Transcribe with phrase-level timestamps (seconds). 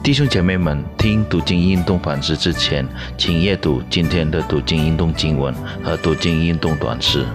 [0.00, 2.86] 弟兄姐妹们，听读经运动反思之前，
[3.18, 7.26] 请阅读今天的读经运动经文和读经运动短诗。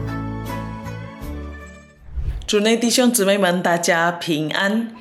[2.47, 4.95] 主内弟兄姊妹们，大家平安。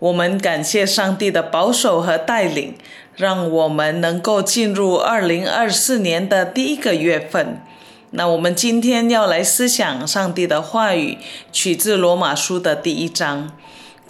[0.00, 2.74] 我们感谢上帝的保守和带领，
[3.14, 7.62] 让我们能够进入二零二四年的第一个月份。
[8.10, 11.16] 那我们今天要来思想上帝的话语，
[11.52, 13.52] 取自罗马书的第一章。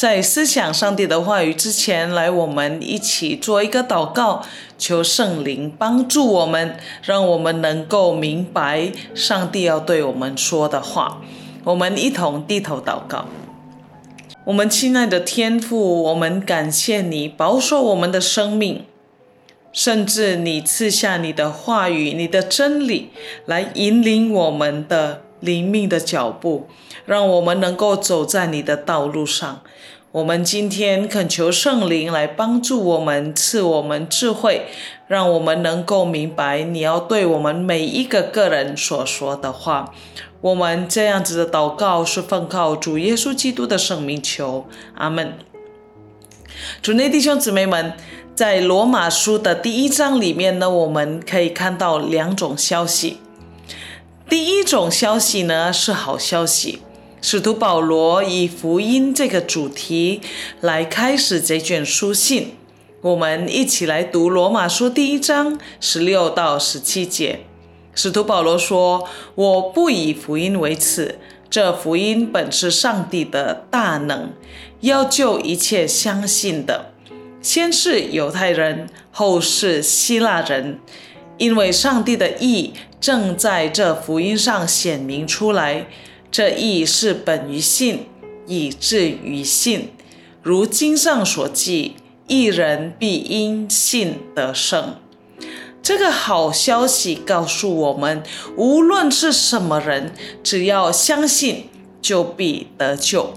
[0.00, 4.40] 在思想上帝的话语之前，来我们一起做一个祷告，
[4.78, 11.20] 求圣灵帮助我们，让我们能够明白上帝要对我们说的话。
[11.64, 13.26] 我们一同低头祷告。
[14.46, 18.86] 我们亲爱的天父，我们感谢你保守我们的生命，
[19.70, 23.10] 甚至你赐下你的话语、你的真理
[23.44, 26.68] 来引领我们的灵命的脚步，
[27.04, 29.60] 让我们能够走在你的道路上。
[30.12, 34.66] 我们今天恳求圣灵来帮助我们，赐我们智慧，
[35.06, 39.94] 让我们能够明白你要对我们每一个个人所说的话。
[40.40, 45.34] 我们这样子的祷告是奉靠主耶稣基督的圣名求，阿门。
[46.82, 47.92] 主内弟兄姊妹们，
[48.34, 53.18] 在罗马书的第一章里面呢，我们可以看到两种消息。
[54.30, 56.78] 第一种消息呢是好消息。
[57.20, 60.20] 使徒保罗以福音这个主题
[60.60, 62.54] 来开始这卷书信，
[63.00, 67.40] 我们一起来读罗马书第一章十六到十七节。
[67.92, 71.18] 使徒保罗说：“我不以福音为耻，
[71.50, 74.30] 这福音本是上帝的大能，
[74.82, 76.92] 要救一切相信的，
[77.42, 80.78] 先是犹太人，后是希腊人，
[81.40, 85.86] 因为上帝的意正在这福音上显明出来。”
[86.30, 88.06] 这意是本于信，
[88.46, 89.88] 以至于信。
[90.42, 91.96] 如经上所记，
[92.28, 94.94] 一人必因信得胜。
[95.82, 98.22] 这个好消息告诉我们，
[98.54, 100.12] 无论是什么人，
[100.44, 101.64] 只要相信，
[102.00, 103.34] 就必得救。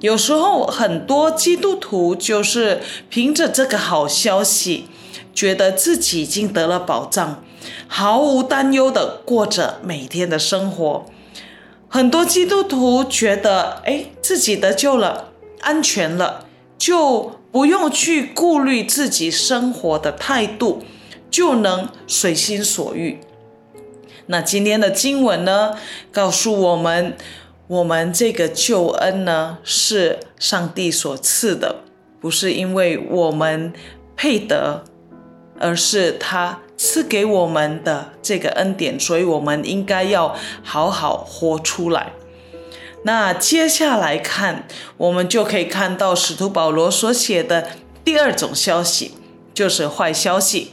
[0.00, 4.86] 有时候，很多基督徒就是凭着这个好消息，
[5.34, 7.42] 觉得自己已经得了保障，
[7.86, 11.06] 毫无担忧的过着每天的生活。
[11.88, 15.28] 很多基督徒觉得，哎，自己得救了，
[15.60, 16.46] 安全了，
[16.78, 20.82] 就不用去顾虑自己生活的态度，
[21.30, 23.20] 就能随心所欲。
[24.26, 25.76] 那今天的经文呢，
[26.10, 27.14] 告诉我们，
[27.66, 31.82] 我们这个救恩呢，是上帝所赐的，
[32.20, 33.74] 不是因为我们
[34.16, 34.84] 配得，
[35.62, 36.58] 而是他。
[36.84, 40.34] 赐给我们的这个恩典，所以我们应该要
[40.64, 42.10] 好好活出来。
[43.04, 47.68] 那接下来看，我们就可以看到使徒保罗所写的
[48.04, 49.14] 第二种消息，
[49.54, 50.72] 就是坏消息。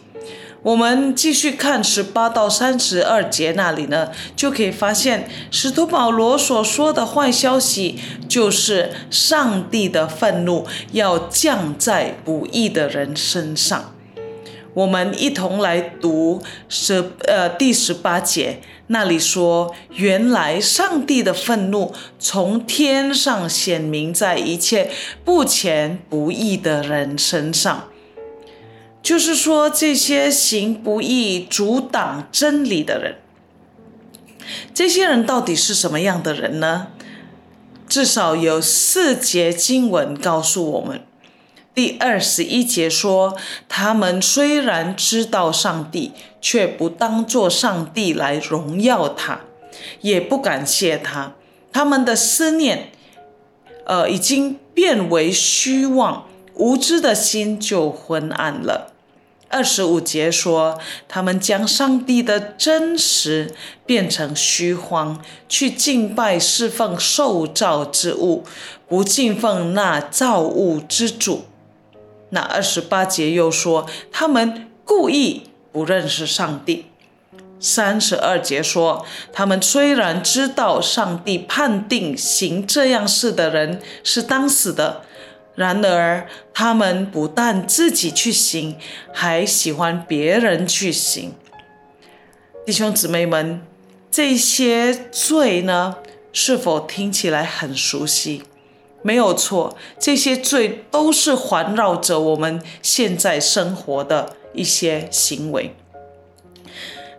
[0.64, 13.94] 我们继续看十八到三十二节那里呢，就可以发现使徒保罗所说的坏消息，就是上帝的愤怒要降在不义的人身上。
[14.80, 24.90] 我们一同来读十呃第十八节，那里说：原来上帝的愤怒从天上显明在一切
[25.26, 27.90] 不前不义的人身上，
[29.04, 33.18] 就是说这些行不义、阻挡真理的人，
[34.74, 36.88] 这些人到底是什么样的人呢？
[37.90, 41.02] 至少有四节经文告诉我们。
[41.80, 43.38] 第二十一节说，
[43.70, 49.40] 他们虽然知道上帝，却不当作上帝来荣耀他，
[50.02, 51.36] 也不感谢他。
[51.72, 52.92] 他们的思念，
[53.86, 56.26] 呃，已经变为虚妄，
[56.56, 58.92] 无知的心就昏暗了。
[59.48, 68.44] 二十五节说，他们将上帝的真实变成虚荒，去敬拜侍奉受造之物，
[68.86, 71.46] 不敬奉那造物之主。
[72.32, 76.86] 那二十八节又说，他们故意不认识上帝。
[77.60, 85.02] 三十二节说，他们虽然知道上帝判定行这样事的人是当死的，
[85.56, 88.78] 然而他们不但自己去行，
[89.14, 91.34] 还喜欢别人去行。
[92.66, 93.62] 弟兄姊妹们，
[94.10, 95.98] 这些罪呢，
[96.32, 98.44] 是否听起来很熟悉？
[99.02, 105.74] 没有错，这些罪都是环绕着我们现在生活的一些行为。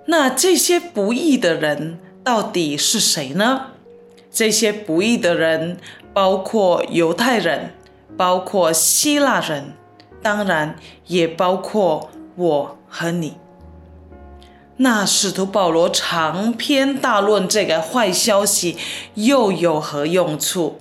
[0.06, 3.68] 那这些不义的人到底是谁呢？
[4.30, 5.78] 这些不义的人
[6.12, 7.74] 包括犹太人，
[8.16, 9.72] 包括希腊人，
[10.22, 13.34] 当然也包括我和你。
[14.76, 18.76] 那使徒保罗长篇大论这个坏消息
[19.14, 20.80] 又有何用处？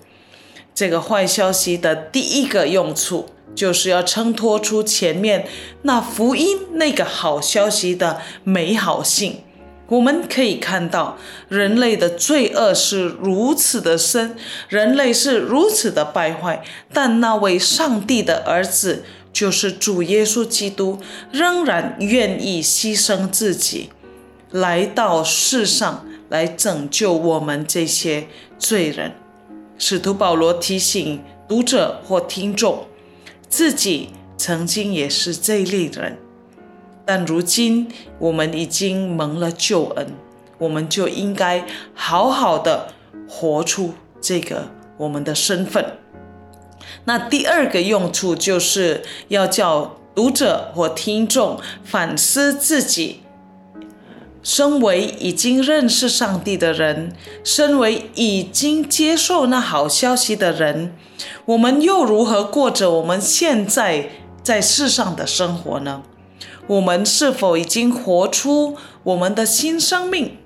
[0.80, 5.46] 这个坏消息的第一个用处，就是要衬托出前面
[5.82, 9.42] 那福音那个好消息的美好性。
[9.88, 11.18] 我们可以看到，
[11.50, 14.38] 人类的罪恶是如此的深，
[14.70, 19.04] 人类是如此的败坏，但那位上帝的儿子。
[19.34, 20.98] 就是主耶稣基督
[21.34, 23.90] 仍然愿意牺牲自己，
[24.52, 28.28] 来到世上来拯救我们这些
[28.58, 29.19] 罪人。
[29.80, 32.86] 使徒保罗提醒读者或听众，
[33.48, 36.18] 自己曾经也是这一类人，
[37.06, 37.88] 但如今
[38.20, 40.08] 我们已经蒙了救恩，
[40.58, 42.94] 我们就应该好好的
[43.28, 44.68] 活出这个
[44.98, 45.98] 我们的身份。
[47.06, 53.22] 那第二个用处就是要叫读者或听众反思自己，
[54.42, 57.14] 身为已经认识上帝的人，
[57.44, 60.96] 身为已经接受那好消息的人，
[61.46, 64.10] 我们又如何过着我们现在
[64.42, 66.04] 在世上的生活呢？
[66.68, 70.38] 我们是否已经活出我们的新生命，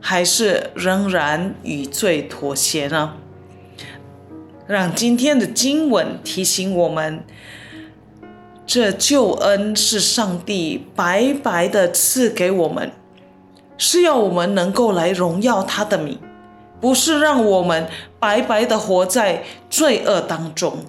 [0.00, 3.14] 还是仍然与罪妥协呢？
[4.66, 7.24] 让今天的经文提醒我们，
[8.72, 12.92] 这救恩是上帝白白的赐给我们，
[13.76, 16.16] 是要我们能够来荣耀他的名，
[16.80, 17.88] 不是让我们
[18.20, 20.84] 白白的活在罪恶当中。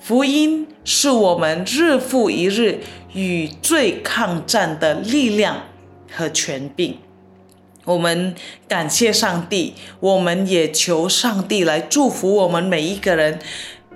[0.00, 2.80] 福音是我们日复一日
[3.12, 5.58] 与罪抗战的力量
[6.10, 6.98] 和权柄。
[7.84, 8.34] 我们
[8.66, 13.38] 感谢上帝，我们也求上帝来祝福我们每一个人，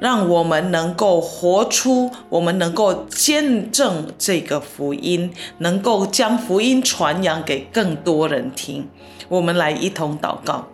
[0.00, 8.88] 让我们能够活出，我们能够见证这个福音，能够将福音传扬给更多人听。
[9.28, 10.68] 我们来一同祷告，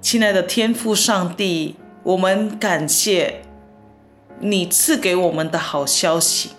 [0.00, 3.42] 亲爱的天父上帝，我们感谢
[4.40, 6.50] 你赐给我们的好消息，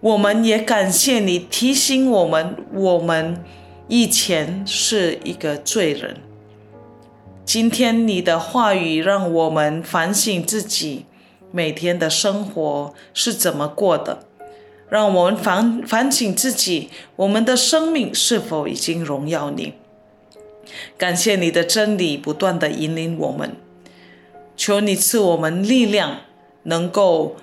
[0.00, 3.42] 我们也感谢你提醒我们，我们。
[3.88, 6.16] 以前是一个罪人，
[7.44, 11.06] 今天你的话语让我们反省自己
[11.50, 14.24] 每天的生活是怎么过的，
[14.88, 19.74] 让我们反反省自己，我们的生命是否已经荣耀你？
[20.96, 23.56] 感谢你的真理不断的引领我们，
[24.56, 26.20] 求你赐我们力量，
[26.62, 27.36] 能够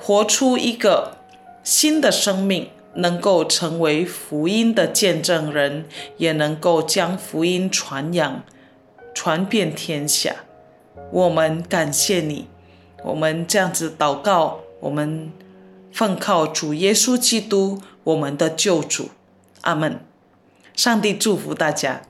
[0.00, 1.18] 活出一个
[1.62, 2.68] 新的生命。
[2.96, 5.84] 能够成为福音的见证人，
[6.16, 8.44] 也能够将福音传扬、
[9.24, 10.36] 传遍天下。
[11.10, 12.46] 我们感谢你，
[13.02, 15.32] 我们这样子祷告，我们
[15.90, 19.08] 奉靠主耶稣基督，我们的救主。
[19.62, 19.98] 阿门。
[20.74, 22.02] 上帝祝福大家。